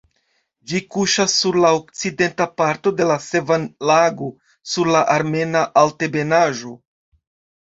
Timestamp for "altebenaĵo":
5.85-6.75